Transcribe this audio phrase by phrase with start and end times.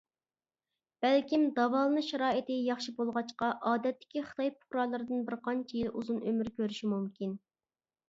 [1.05, 7.43] بەلكىم داۋالىنىش شارائىتى ياخشى بولغاچقا ئادەتتىكى خىتاي پۇقرالىرىدىن بىر قانچە يىل ئۇزۇن ئۆمۈر كۆرۈشى مۇمكىن.